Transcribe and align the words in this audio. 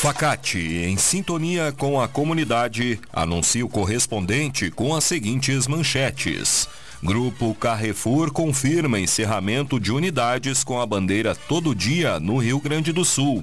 Facate, 0.00 0.58
em 0.58 0.96
sintonia 0.98 1.72
com 1.72 2.00
a 2.00 2.06
comunidade, 2.06 3.00
anuncia 3.12 3.64
o 3.64 3.68
correspondente 3.68 4.70
com 4.70 4.94
as 4.94 5.04
seguintes 5.04 5.66
manchetes. 5.66 6.68
Grupo 7.02 7.54
Carrefour 7.54 8.30
confirma 8.30 9.00
encerramento 9.00 9.80
de 9.80 9.90
unidades 9.90 10.62
com 10.62 10.80
a 10.80 10.86
bandeira 10.86 11.34
todo 11.34 11.74
dia 11.74 12.20
no 12.20 12.36
Rio 12.36 12.60
Grande 12.60 12.92
do 12.92 13.04
Sul. 13.04 13.42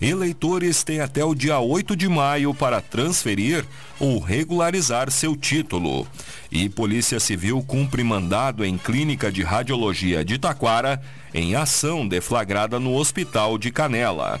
Eleitores 0.00 0.84
têm 0.84 1.00
até 1.00 1.24
o 1.24 1.34
dia 1.34 1.58
8 1.58 1.96
de 1.96 2.08
maio 2.08 2.54
para 2.54 2.80
transferir 2.80 3.64
ou 3.98 4.20
regularizar 4.20 5.10
seu 5.10 5.34
título. 5.34 6.06
E 6.52 6.68
Polícia 6.68 7.18
Civil 7.18 7.62
cumpre 7.66 8.04
mandado 8.04 8.64
em 8.64 8.76
clínica 8.78 9.32
de 9.32 9.42
radiologia 9.42 10.24
de 10.24 10.38
Taquara 10.38 11.02
em 11.34 11.56
ação 11.56 12.06
deflagrada 12.06 12.78
no 12.78 12.94
Hospital 12.94 13.58
de 13.58 13.72
Canela. 13.72 14.40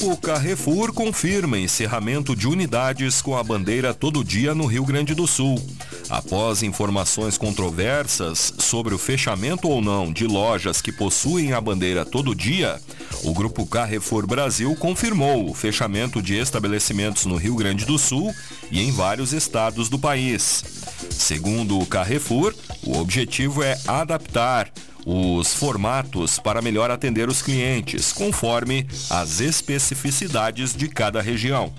Grupo 0.00 0.16
Carrefour 0.16 0.94
confirma 0.94 1.58
encerramento 1.58 2.34
de 2.34 2.48
unidades 2.48 3.20
com 3.20 3.36
a 3.36 3.44
bandeira 3.44 3.92
todo 3.92 4.24
dia 4.24 4.54
no 4.54 4.64
Rio 4.64 4.82
Grande 4.82 5.14
do 5.14 5.26
Sul. 5.26 5.62
Após 6.08 6.62
informações 6.62 7.36
controversas 7.36 8.54
sobre 8.58 8.94
o 8.94 8.98
fechamento 8.98 9.68
ou 9.68 9.82
não 9.82 10.10
de 10.10 10.26
lojas 10.26 10.80
que 10.80 10.90
possuem 10.90 11.52
a 11.52 11.60
bandeira 11.60 12.06
todo 12.06 12.34
dia, 12.34 12.80
o 13.24 13.34
Grupo 13.34 13.66
Carrefour 13.66 14.26
Brasil 14.26 14.74
confirmou 14.74 15.50
o 15.50 15.54
fechamento 15.54 16.22
de 16.22 16.34
estabelecimentos 16.34 17.26
no 17.26 17.36
Rio 17.36 17.54
Grande 17.54 17.84
do 17.84 17.98
Sul 17.98 18.34
e 18.70 18.80
em 18.80 18.90
vários 18.90 19.34
estados 19.34 19.90
do 19.90 19.98
país. 19.98 20.64
Segundo 21.10 21.78
o 21.78 21.84
Carrefour, 21.84 22.54
o 22.84 22.96
objetivo 22.98 23.62
é 23.62 23.78
adaptar 23.86 24.72
os 25.06 25.54
formatos 25.54 26.38
para 26.38 26.62
melhor 26.62 26.90
atender 26.90 27.28
os 27.28 27.42
clientes, 27.42 28.12
conforme 28.12 28.86
as 29.08 29.40
especificidades 29.40 30.74
de 30.74 30.88
cada 30.88 31.20
região. 31.20 31.72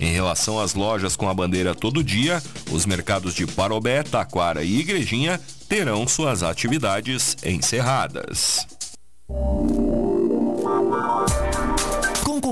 Em 0.00 0.12
relação 0.12 0.58
às 0.58 0.74
lojas 0.74 1.14
com 1.14 1.28
a 1.28 1.34
bandeira 1.34 1.74
todo 1.74 2.02
dia, 2.02 2.42
os 2.70 2.86
mercados 2.86 3.34
de 3.34 3.46
Parobé, 3.46 4.02
Taquara 4.02 4.62
e 4.62 4.80
Igrejinha 4.80 5.40
terão 5.68 6.08
suas 6.08 6.42
atividades 6.42 7.36
encerradas. 7.44 8.66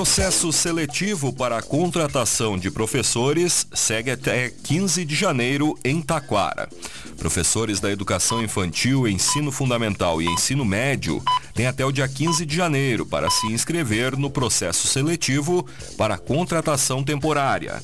Processo 0.00 0.50
seletivo 0.50 1.30
para 1.30 1.58
a 1.58 1.62
contratação 1.62 2.56
de 2.56 2.70
professores 2.70 3.66
segue 3.74 4.10
até 4.10 4.48
15 4.48 5.04
de 5.04 5.14
janeiro 5.14 5.78
em 5.84 6.00
Taquara. 6.00 6.70
Professores 7.18 7.80
da 7.80 7.90
educação 7.90 8.42
infantil, 8.42 9.06
ensino 9.06 9.52
fundamental 9.52 10.22
e 10.22 10.24
ensino 10.24 10.64
médio 10.64 11.22
têm 11.54 11.66
até 11.66 11.84
o 11.84 11.92
dia 11.92 12.08
15 12.08 12.44
de 12.46 12.56
janeiro 12.56 13.06
para 13.06 13.30
se 13.30 13.46
inscrever 13.46 14.16
no 14.16 14.30
processo 14.30 14.86
seletivo 14.88 15.66
para 15.96 16.18
contratação 16.18 17.02
temporária. 17.02 17.82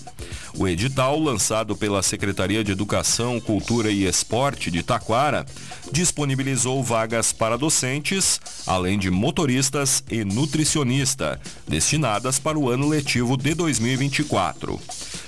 O 0.59 0.67
edital, 0.67 1.21
lançado 1.21 1.77
pela 1.77 2.03
Secretaria 2.03 2.65
de 2.65 2.73
Educação, 2.73 3.39
Cultura 3.39 3.91
e 3.91 4.07
Esporte 4.07 4.71
de 4.71 4.83
Taquara, 4.83 5.45
disponibilizou 5.93 6.83
vagas 6.83 7.31
para 7.31 7.59
docentes, 7.59 8.41
além 8.67 8.99
de 8.99 9.11
motoristas 9.11 10.03
e 10.11 10.25
nutricionista, 10.25 11.39
destinadas 11.69 12.39
para 12.39 12.59
o 12.59 12.71
ano 12.71 12.89
letivo 12.89 13.37
de 13.37 13.53
2024. 13.53 14.81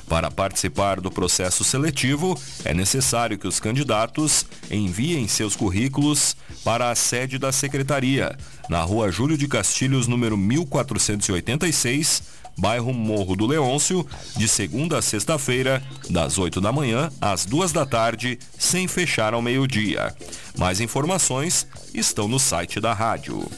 Para 0.08 0.30
participar 0.30 1.00
do 1.00 1.10
processo 1.10 1.62
seletivo, 1.62 2.38
é 2.64 2.72
necessário 2.72 3.36
que 3.36 3.46
os 3.46 3.60
candidatos 3.60 4.46
enviem 4.70 5.28
seus 5.28 5.54
currículos 5.54 6.34
para 6.64 6.90
a 6.90 6.94
sede 6.94 7.38
da 7.38 7.52
secretaria, 7.52 8.36
na 8.68 8.82
Rua 8.82 9.10
Júlio 9.10 9.38
de 9.38 9.48
Castilhos, 9.48 10.06
número 10.06 10.36
1486, 10.36 12.22
bairro 12.58 12.92
Morro 12.92 13.36
do 13.36 13.46
Leôncio, 13.46 14.06
de 14.36 14.48
segunda 14.48 14.98
a 14.98 15.02
sexta-feira, 15.02 15.82
das 16.10 16.38
8 16.38 16.60
da 16.60 16.72
manhã 16.72 17.10
às 17.20 17.46
2 17.46 17.72
da 17.72 17.86
tarde, 17.86 18.38
sem 18.58 18.88
fechar 18.88 19.32
ao 19.32 19.40
meio-dia. 19.40 20.14
Mais 20.56 20.80
informações 20.80 21.66
estão 21.94 22.26
no 22.26 22.38
site 22.38 22.80
da 22.80 22.92
rádio. 22.92 23.48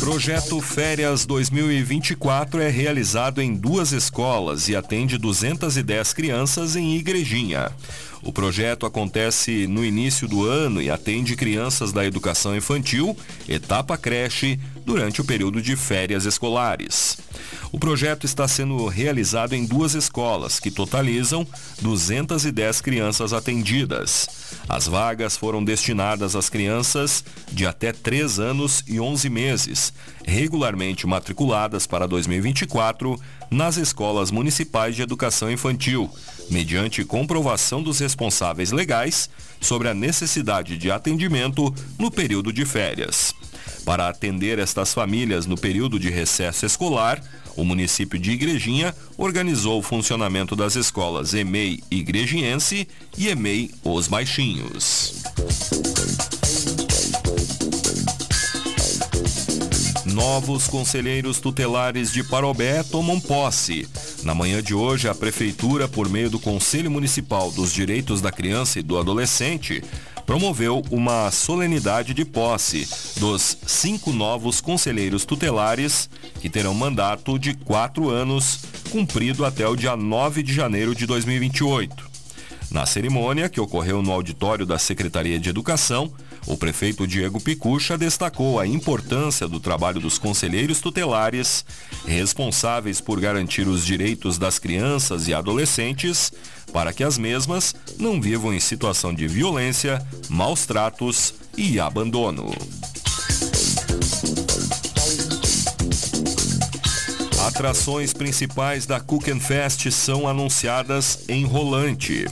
Projeto 0.00 0.58
Férias 0.62 1.26
2024 1.26 2.62
é 2.62 2.70
realizado 2.70 3.42
em 3.42 3.54
duas 3.54 3.92
escolas 3.92 4.66
e 4.66 4.74
atende 4.74 5.18
210 5.18 6.14
crianças 6.14 6.74
em 6.74 6.96
Igrejinha. 6.96 7.70
O 8.22 8.32
projeto 8.32 8.86
acontece 8.86 9.66
no 9.66 9.84
início 9.84 10.26
do 10.26 10.46
ano 10.46 10.80
e 10.80 10.90
atende 10.90 11.36
crianças 11.36 11.92
da 11.92 12.04
educação 12.04 12.56
infantil, 12.56 13.14
etapa 13.46 13.98
creche, 13.98 14.58
durante 14.90 15.20
o 15.20 15.24
período 15.24 15.62
de 15.62 15.76
férias 15.76 16.24
escolares. 16.24 17.16
O 17.70 17.78
projeto 17.78 18.26
está 18.26 18.48
sendo 18.48 18.88
realizado 18.88 19.54
em 19.54 19.64
duas 19.64 19.94
escolas, 19.94 20.58
que 20.58 20.68
totalizam 20.68 21.46
210 21.80 22.80
crianças 22.80 23.32
atendidas. 23.32 24.28
As 24.68 24.88
vagas 24.88 25.36
foram 25.36 25.62
destinadas 25.62 26.34
às 26.34 26.48
crianças 26.48 27.22
de 27.52 27.64
até 27.64 27.92
3 27.92 28.40
anos 28.40 28.82
e 28.84 28.98
11 28.98 29.30
meses, 29.30 29.92
regularmente 30.26 31.06
matriculadas 31.06 31.86
para 31.86 32.08
2024 32.08 33.16
nas 33.48 33.76
escolas 33.76 34.32
municipais 34.32 34.96
de 34.96 35.02
educação 35.02 35.48
infantil, 35.48 36.10
mediante 36.50 37.04
comprovação 37.04 37.80
dos 37.80 38.00
responsáveis 38.00 38.72
legais 38.72 39.30
sobre 39.60 39.88
a 39.88 39.94
necessidade 39.94 40.76
de 40.76 40.90
atendimento 40.90 41.72
no 41.96 42.10
período 42.10 42.52
de 42.52 42.64
férias. 42.64 43.32
Para 43.90 44.08
atender 44.08 44.60
estas 44.60 44.94
famílias 44.94 45.46
no 45.46 45.56
período 45.58 45.98
de 45.98 46.08
recesso 46.10 46.64
escolar, 46.64 47.20
o 47.56 47.64
município 47.64 48.20
de 48.20 48.30
Igrejinha 48.30 48.94
organizou 49.18 49.80
o 49.80 49.82
funcionamento 49.82 50.54
das 50.54 50.76
escolas 50.76 51.34
EMEI 51.34 51.82
Igrejiense 51.90 52.86
e 53.18 53.26
EMEI 53.26 53.72
Os 53.82 54.06
Baixinhos. 54.06 55.24
Novos 60.04 60.68
conselheiros 60.68 61.40
tutelares 61.40 62.12
de 62.12 62.22
Parobé 62.22 62.84
tomam 62.84 63.18
posse. 63.18 63.88
Na 64.22 64.34
manhã 64.34 64.62
de 64.62 64.74
hoje, 64.74 65.08
a 65.08 65.14
Prefeitura, 65.14 65.88
por 65.88 66.08
meio 66.08 66.30
do 66.30 66.38
Conselho 66.38 66.90
Municipal 66.90 67.50
dos 67.50 67.72
Direitos 67.72 68.20
da 68.20 68.30
Criança 68.30 68.78
e 68.78 68.82
do 68.82 68.98
Adolescente, 68.98 69.82
promoveu 70.30 70.84
uma 70.92 71.28
solenidade 71.32 72.14
de 72.14 72.24
posse 72.24 72.88
dos 73.18 73.58
cinco 73.66 74.12
novos 74.12 74.60
conselheiros 74.60 75.24
tutelares 75.24 76.08
que 76.40 76.48
terão 76.48 76.72
mandato 76.72 77.36
de 77.36 77.52
quatro 77.52 78.08
anos, 78.10 78.60
cumprido 78.92 79.44
até 79.44 79.66
o 79.66 79.74
dia 79.74 79.96
9 79.96 80.44
de 80.44 80.54
janeiro 80.54 80.94
de 80.94 81.04
2028. 81.04 82.09
Na 82.70 82.86
cerimônia, 82.86 83.48
que 83.48 83.60
ocorreu 83.60 84.00
no 84.00 84.12
auditório 84.12 84.64
da 84.64 84.78
Secretaria 84.78 85.40
de 85.40 85.48
Educação, 85.48 86.12
o 86.46 86.56
prefeito 86.56 87.04
Diego 87.04 87.40
Picucha 87.40 87.98
destacou 87.98 88.60
a 88.60 88.66
importância 88.66 89.48
do 89.48 89.58
trabalho 89.58 90.00
dos 90.00 90.18
conselheiros 90.18 90.80
tutelares, 90.80 91.64
responsáveis 92.06 93.00
por 93.00 93.20
garantir 93.20 93.66
os 93.66 93.84
direitos 93.84 94.38
das 94.38 94.58
crianças 94.58 95.26
e 95.26 95.34
adolescentes, 95.34 96.32
para 96.72 96.92
que 96.92 97.02
as 97.02 97.18
mesmas 97.18 97.74
não 97.98 98.20
vivam 98.20 98.54
em 98.54 98.60
situação 98.60 99.12
de 99.12 99.26
violência, 99.26 100.00
maus 100.28 100.64
tratos 100.64 101.34
e 101.56 101.80
abandono. 101.80 102.54
Atrações 107.60 108.14
principais 108.14 108.86
da 108.86 108.98
Fest 109.38 109.90
são 109.90 110.26
anunciadas 110.26 111.18
em 111.28 111.44
Rolante. 111.44 112.24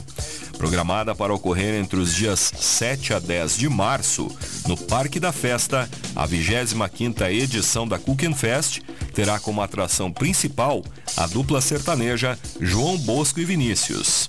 Programada 0.57 1.13
para 1.13 1.31
ocorrer 1.31 1.75
entre 1.75 1.99
os 1.99 2.15
dias 2.15 2.51
7 2.57 3.13
a 3.13 3.19
10 3.19 3.55
de 3.55 3.69
março, 3.69 4.27
no 4.67 4.75
Parque 4.75 5.19
da 5.19 5.31
Festa, 5.31 5.87
a 6.15 6.27
25ª 6.27 7.31
edição 7.31 7.87
da 7.87 7.99
Fest 8.35 8.79
terá 9.13 9.39
como 9.39 9.61
atração 9.61 10.11
principal 10.11 10.83
a 11.15 11.27
dupla 11.27 11.61
sertaneja 11.61 12.35
João 12.59 12.97
Bosco 12.97 13.39
e 13.39 13.45
Vinícius. 13.45 14.27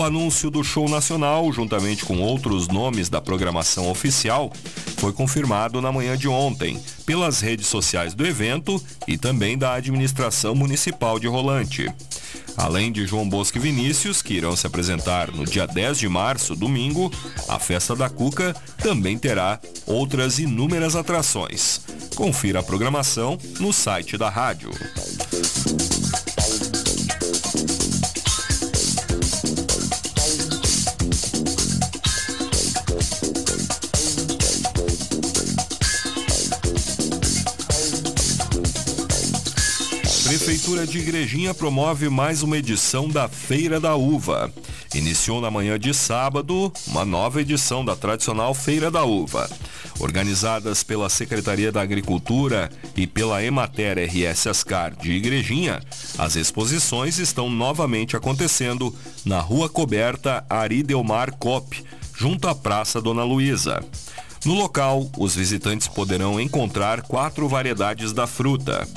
O 0.00 0.02
anúncio 0.02 0.50
do 0.50 0.64
show 0.64 0.88
nacional, 0.88 1.52
juntamente 1.52 2.06
com 2.06 2.22
outros 2.22 2.68
nomes 2.68 3.10
da 3.10 3.20
programação 3.20 3.90
oficial, 3.90 4.50
foi 4.96 5.12
confirmado 5.12 5.78
na 5.82 5.92
manhã 5.92 6.16
de 6.16 6.26
ontem 6.26 6.80
pelas 7.04 7.42
redes 7.42 7.66
sociais 7.66 8.14
do 8.14 8.26
evento 8.26 8.82
e 9.06 9.18
também 9.18 9.58
da 9.58 9.74
administração 9.74 10.54
municipal 10.54 11.18
de 11.20 11.26
Rolante. 11.26 11.86
Além 12.56 12.90
de 12.90 13.06
João 13.06 13.28
Bosco 13.28 13.58
e 13.58 13.60
Vinícius, 13.60 14.22
que 14.22 14.32
irão 14.32 14.56
se 14.56 14.66
apresentar 14.66 15.30
no 15.30 15.44
dia 15.44 15.66
10 15.66 15.98
de 15.98 16.08
março, 16.08 16.56
domingo, 16.56 17.12
a 17.46 17.58
Festa 17.58 17.94
da 17.94 18.08
Cuca 18.08 18.56
também 18.78 19.18
terá 19.18 19.60
outras 19.84 20.38
inúmeras 20.38 20.96
atrações. 20.96 21.82
Confira 22.14 22.60
a 22.60 22.62
programação 22.62 23.36
no 23.58 23.70
site 23.70 24.16
da 24.16 24.30
rádio. 24.30 24.70
Prefeitura 40.70 40.86
de 40.86 40.98
Igrejinha 40.98 41.52
promove 41.52 42.08
mais 42.08 42.44
uma 42.44 42.56
edição 42.56 43.08
da 43.08 43.28
Feira 43.28 43.80
da 43.80 43.96
Uva. 43.96 44.52
Iniciou 44.94 45.40
na 45.40 45.50
manhã 45.50 45.76
de 45.76 45.92
sábado 45.92 46.72
uma 46.86 47.04
nova 47.04 47.40
edição 47.40 47.84
da 47.84 47.96
tradicional 47.96 48.54
Feira 48.54 48.88
da 48.88 49.02
Uva. 49.02 49.50
Organizadas 49.98 50.84
pela 50.84 51.08
Secretaria 51.08 51.72
da 51.72 51.82
Agricultura 51.82 52.70
e 52.96 53.04
pela 53.04 53.42
Emater 53.42 53.98
RS 53.98 54.46
Ascar 54.46 54.94
de 54.94 55.10
Igrejinha, 55.10 55.80
as 56.16 56.36
exposições 56.36 57.18
estão 57.18 57.50
novamente 57.50 58.16
acontecendo 58.16 58.94
na 59.24 59.40
Rua 59.40 59.68
Coberta 59.68 60.44
Ari 60.48 60.84
Delmar 60.84 61.32
Cop, 61.36 61.84
junto 62.16 62.46
à 62.46 62.54
Praça 62.54 63.02
Dona 63.02 63.24
Luísa. 63.24 63.84
No 64.44 64.54
local, 64.54 65.10
os 65.18 65.34
visitantes 65.34 65.88
poderão 65.88 66.40
encontrar 66.40 67.02
quatro 67.02 67.48
variedades 67.48 68.12
da 68.12 68.26
fruta. 68.26 68.88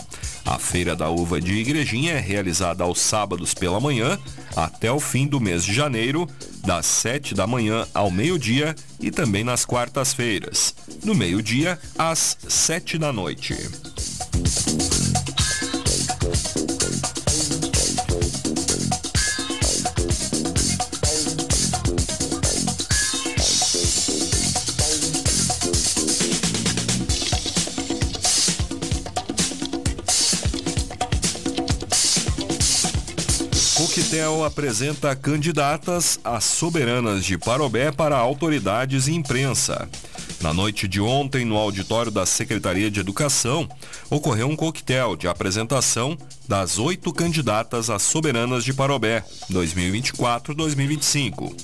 A 0.45 0.59
Feira 0.59 0.95
da 0.95 1.09
Uva 1.09 1.39
de 1.39 1.53
Igrejinha 1.53 2.13
é 2.13 2.19
realizada 2.19 2.83
aos 2.83 2.99
sábados 2.99 3.53
pela 3.53 3.79
manhã 3.79 4.19
até 4.55 4.91
o 4.91 4.99
fim 4.99 5.25
do 5.25 5.39
mês 5.39 5.63
de 5.63 5.73
janeiro, 5.73 6.27
das 6.65 6.85
7 6.85 7.33
da 7.33 7.47
manhã 7.47 7.87
ao 7.93 8.11
meio-dia 8.11 8.75
e 8.99 9.09
também 9.09 9.43
nas 9.43 9.65
quartas-feiras, 9.65 10.75
no 11.03 11.15
meio-dia 11.15 11.79
às 11.97 12.37
7 12.47 12.97
da 12.97 13.11
noite. 13.11 13.55
Coquetel 33.93 34.43
apresenta 34.43 35.15
candidatas 35.15 36.19
a 36.23 36.41
soberanas 36.41 37.23
de 37.23 37.37
Parobé 37.37 37.91
para 37.91 38.17
autoridades 38.17 39.07
e 39.07 39.13
imprensa. 39.13 39.87
Na 40.41 40.51
noite 40.51 40.87
de 40.87 40.99
ontem, 40.99 41.45
no 41.45 41.55
auditório 41.55 42.11
da 42.11 42.25
Secretaria 42.25 42.89
de 42.89 42.99
Educação, 42.99 43.69
ocorreu 44.09 44.47
um 44.47 44.55
coquetel 44.55 45.15
de 45.15 45.27
apresentação 45.27 46.17
das 46.47 46.79
oito 46.79 47.13
candidatas 47.13 47.91
a 47.91 47.99
soberanas 47.99 48.63
de 48.63 48.73
Parobé 48.73 49.23
2024-2025. 49.51 51.55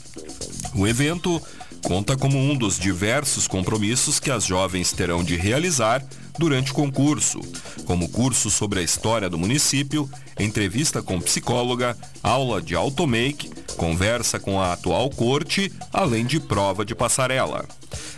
O 0.75 0.85
evento 0.85 1.41
conta 1.83 2.15
como 2.15 2.37
um 2.37 2.55
dos 2.55 2.77
diversos 2.77 3.47
compromissos 3.47 4.19
que 4.19 4.31
as 4.31 4.45
jovens 4.45 4.91
terão 4.91 5.23
de 5.23 5.35
realizar 5.35 6.03
durante 6.37 6.71
o 6.71 6.75
concurso, 6.75 7.41
como 7.85 8.09
curso 8.09 8.49
sobre 8.49 8.79
a 8.79 8.83
história 8.83 9.29
do 9.29 9.37
município, 9.37 10.09
entrevista 10.39 11.01
com 11.01 11.19
psicóloga, 11.19 11.97
aula 12.23 12.61
de 12.61 12.75
automake, 12.75 13.49
conversa 13.75 14.39
com 14.39 14.59
a 14.59 14.73
atual 14.73 15.09
corte, 15.09 15.71
além 15.91 16.25
de 16.25 16.39
prova 16.39 16.85
de 16.85 16.95
passarela. 16.95 17.65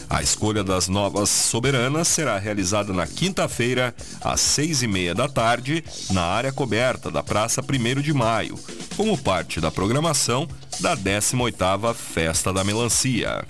A 0.09 0.21
escolha 0.21 0.63
das 0.63 0.87
novas 0.87 1.29
soberanas 1.29 2.07
será 2.07 2.37
realizada 2.37 2.91
na 2.91 3.07
quinta-feira, 3.07 3.95
às 4.19 4.41
seis 4.41 4.83
e 4.83 4.87
meia 4.87 5.15
da 5.15 5.29
tarde, 5.29 5.83
na 6.11 6.23
área 6.23 6.51
coberta 6.51 7.09
da 7.09 7.23
Praça 7.23 7.61
1 7.61 8.01
de 8.01 8.13
Maio, 8.13 8.59
como 9.01 9.17
parte 9.17 9.59
da 9.59 9.71
programação 9.71 10.47
da 10.79 10.95
18ª 10.95 11.91
Festa 11.91 12.53
da 12.53 12.63
Melancia. 12.63 13.43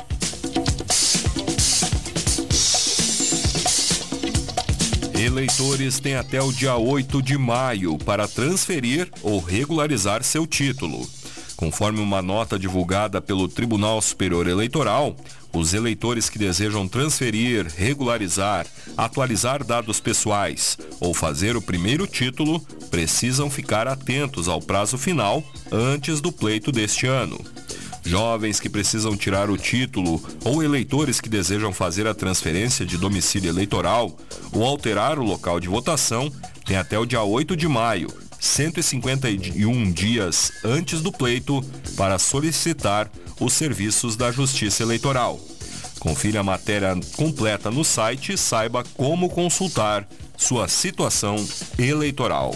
Eleitores 5.14 6.00
têm 6.00 6.16
até 6.16 6.42
o 6.42 6.54
dia 6.54 6.78
8 6.78 7.22
de 7.22 7.38
maio 7.38 7.98
para 7.98 8.30
transferir 8.30 9.12
ou 9.22 9.42
regularizar 9.42 10.24
seu 10.24 10.48
título. 10.48 11.06
Conforme 11.62 12.00
uma 12.00 12.24
nota 12.24 12.58
divulgada 12.58 13.22
pelo 13.22 13.48
Tribunal 13.48 14.02
Superior 14.02 14.48
Eleitoral, 14.48 15.16
os 15.54 15.76
eleitores 15.76 16.28
que 16.28 16.40
desejam 16.40 16.88
transferir, 16.88 17.72
regularizar, 17.78 18.66
atualizar 18.98 19.64
dados 19.64 20.00
pessoais 20.00 20.76
ou 21.00 21.14
fazer 21.14 21.56
o 21.56 21.62
primeiro 21.62 22.08
título 22.08 22.60
precisam 22.90 23.48
ficar 23.48 23.88
atentos 23.88 24.48
ao 24.48 24.60
prazo 24.60 24.98
final 24.98 25.44
antes 25.72 26.20
do 26.20 26.32
pleito 26.32 26.72
deste 26.72 27.06
ano. 27.06 27.40
Jovens 28.04 28.60
que 28.60 28.68
precisam 28.68 29.16
tirar 29.16 29.52
o 29.52 29.56
título 29.56 30.20
ou 30.44 30.64
eleitores 30.64 31.22
que 31.22 31.30
desejam 31.30 31.72
fazer 31.72 32.08
a 32.08 32.16
transferência 32.16 32.88
de 32.88 32.98
domicílio 32.98 33.52
eleitoral 33.52 34.18
ou 34.52 34.66
alterar 34.66 35.20
o 35.20 35.24
local 35.24 35.60
de 35.60 35.70
votação 35.70 36.34
têm 36.66 36.78
até 36.78 36.98
o 36.98 37.06
dia 37.06 37.22
8 37.22 37.56
de 37.56 37.68
maio, 37.68 38.08
151 38.42 39.92
dias 39.92 40.52
antes 40.66 41.00
do 41.00 41.12
pleito, 41.12 41.64
para 41.96 42.18
solicitar 42.18 43.08
os 43.40 43.54
serviços 43.54 44.16
da 44.16 44.32
Justiça 44.32 44.82
Eleitoral. 44.82 45.40
Confira 46.00 46.40
a 46.40 46.44
matéria 46.44 47.00
completa 47.16 47.70
no 47.70 47.86
site 47.86 48.34
e 48.34 48.38
saiba 48.38 48.84
como 48.98 49.30
consultar 49.30 50.08
sua 50.36 50.68
situação 50.68 51.36
eleitoral. 51.78 52.56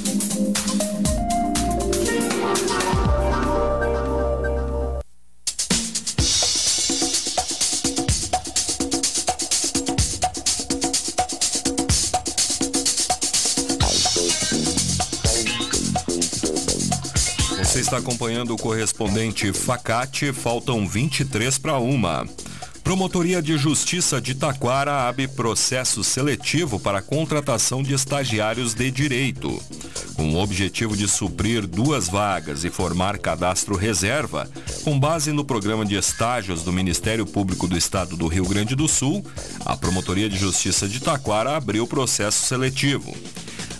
está 17.91 17.97
acompanhando 17.97 18.53
o 18.53 18.57
correspondente 18.57 19.51
Facate, 19.51 20.31
faltam 20.31 20.87
23 20.87 21.57
para 21.57 21.77
uma. 21.77 22.25
Promotoria 22.85 23.41
de 23.41 23.57
Justiça 23.57 24.21
de 24.21 24.33
Taquara 24.33 25.09
abre 25.09 25.27
processo 25.27 26.01
seletivo 26.01 26.79
para 26.79 27.01
contratação 27.01 27.83
de 27.83 27.93
estagiários 27.93 28.73
de 28.73 28.89
direito. 28.89 29.61
Com 30.15 30.33
o 30.33 30.37
objetivo 30.41 30.95
de 30.95 31.05
suprir 31.05 31.67
duas 31.67 32.07
vagas 32.07 32.63
e 32.63 32.69
formar 32.69 33.17
cadastro 33.17 33.75
reserva, 33.75 34.49
com 34.85 34.97
base 34.97 35.33
no 35.33 35.43
programa 35.43 35.85
de 35.85 35.95
estágios 35.95 36.63
do 36.63 36.71
Ministério 36.71 37.25
Público 37.25 37.67
do 37.67 37.77
Estado 37.77 38.15
do 38.15 38.27
Rio 38.27 38.45
Grande 38.45 38.73
do 38.73 38.87
Sul, 38.87 39.21
a 39.65 39.75
Promotoria 39.75 40.29
de 40.29 40.37
Justiça 40.37 40.87
de 40.87 41.01
Taquara 41.01 41.57
abriu 41.57 41.85
processo 41.85 42.45
seletivo. 42.45 43.13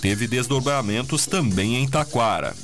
teve 0.00 0.26
desdobramentos 0.26 1.26
também 1.26 1.76
em 1.76 1.86
Taquara. 1.86 2.54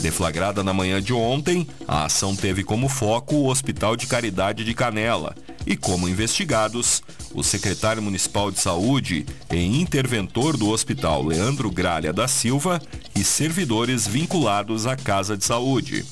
Deflagrada 0.00 0.64
na 0.64 0.72
manhã 0.72 1.02
de 1.02 1.12
ontem, 1.12 1.66
a 1.86 2.04
ação 2.04 2.34
teve 2.34 2.64
como 2.64 2.88
foco 2.88 3.36
o 3.36 3.48
Hospital 3.48 3.96
de 3.96 4.06
Caridade 4.06 4.64
de 4.64 4.74
Canela 4.74 5.34
e 5.68 5.76
como 5.76 6.08
investigados 6.08 7.02
o 7.34 7.44
secretário 7.44 8.02
municipal 8.02 8.50
de 8.50 8.58
saúde 8.58 9.26
e 9.52 9.80
interventor 9.80 10.56
do 10.56 10.70
hospital 10.70 11.22
Leandro 11.22 11.70
Gralha 11.70 12.10
da 12.10 12.26
Silva 12.26 12.80
e 13.14 13.22
servidores 13.22 14.06
vinculados 14.06 14.86
à 14.86 14.96
Casa 14.96 15.36
de 15.36 15.44
Saúde. 15.44 16.06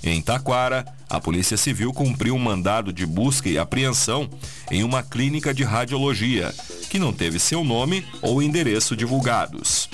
Em 0.00 0.22
Taquara, 0.22 0.84
a 1.10 1.20
Polícia 1.20 1.56
Civil 1.56 1.92
cumpriu 1.92 2.36
um 2.36 2.38
mandado 2.38 2.92
de 2.92 3.04
busca 3.04 3.48
e 3.48 3.58
apreensão 3.58 4.30
em 4.70 4.84
uma 4.84 5.02
clínica 5.02 5.52
de 5.52 5.64
radiologia, 5.64 6.54
que 6.88 6.98
não 6.98 7.12
teve 7.12 7.40
seu 7.40 7.64
nome 7.64 8.06
ou 8.22 8.40
endereço 8.40 8.94
divulgados. 8.94 9.88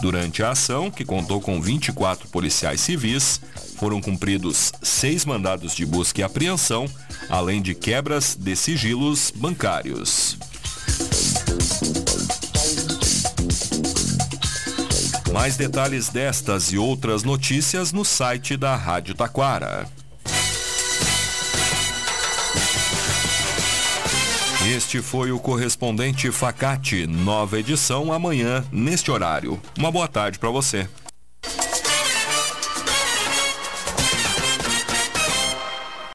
Durante 0.00 0.42
a 0.42 0.50
ação, 0.50 0.90
que 0.90 1.04
contou 1.04 1.40
com 1.40 1.62
24 1.62 2.28
policiais 2.28 2.80
civis, 2.80 3.40
foram 3.82 4.00
cumpridos 4.00 4.72
seis 4.80 5.24
mandados 5.24 5.74
de 5.74 5.84
busca 5.84 6.20
e 6.20 6.22
apreensão, 6.22 6.88
além 7.28 7.60
de 7.60 7.74
quebras 7.74 8.36
de 8.36 8.54
sigilos 8.54 9.32
bancários. 9.34 10.38
Mais 15.32 15.56
detalhes 15.56 16.10
destas 16.10 16.72
e 16.72 16.78
outras 16.78 17.24
notícias 17.24 17.92
no 17.92 18.04
site 18.04 18.56
da 18.56 18.76
Rádio 18.76 19.16
Taquara. 19.16 19.88
Este 24.72 25.02
foi 25.02 25.32
o 25.32 25.40
correspondente 25.40 26.30
Facate, 26.30 27.04
nova 27.04 27.58
edição 27.58 28.12
amanhã 28.12 28.64
neste 28.70 29.10
horário. 29.10 29.60
Uma 29.76 29.90
boa 29.90 30.06
tarde 30.06 30.38
para 30.38 30.50
você. 30.50 30.88